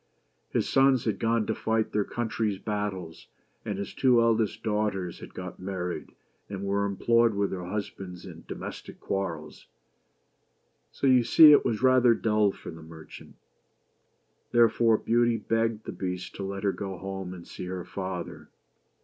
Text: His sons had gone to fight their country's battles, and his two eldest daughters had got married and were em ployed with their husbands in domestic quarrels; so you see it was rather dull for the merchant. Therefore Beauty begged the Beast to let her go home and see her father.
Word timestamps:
His 0.49 0.67
sons 0.67 1.05
had 1.05 1.19
gone 1.19 1.45
to 1.45 1.53
fight 1.53 1.91
their 1.91 2.03
country's 2.03 2.57
battles, 2.57 3.27
and 3.63 3.77
his 3.77 3.93
two 3.93 4.19
eldest 4.19 4.63
daughters 4.63 5.19
had 5.19 5.35
got 5.35 5.59
married 5.59 6.15
and 6.49 6.63
were 6.63 6.83
em 6.85 6.97
ployed 6.97 7.35
with 7.35 7.51
their 7.51 7.65
husbands 7.65 8.25
in 8.25 8.43
domestic 8.47 8.99
quarrels; 8.99 9.67
so 10.91 11.05
you 11.05 11.23
see 11.23 11.51
it 11.51 11.63
was 11.63 11.83
rather 11.83 12.15
dull 12.15 12.51
for 12.51 12.71
the 12.71 12.81
merchant. 12.81 13.35
Therefore 14.51 14.97
Beauty 14.97 15.37
begged 15.37 15.85
the 15.85 15.91
Beast 15.91 16.33
to 16.37 16.43
let 16.43 16.63
her 16.63 16.71
go 16.73 16.97
home 16.97 17.31
and 17.35 17.47
see 17.47 17.65
her 17.65 17.85
father. 17.85 18.49